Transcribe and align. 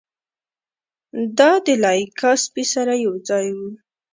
دا 1.37 1.51
د 1.65 1.67
لایکا 1.83 2.31
سپي 2.43 2.63
سره 2.73 2.93
یوځای 3.05 3.47
و. 3.57 3.59